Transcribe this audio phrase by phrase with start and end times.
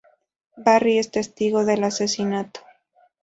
[0.57, 2.61] Barry es testigo del asesinato.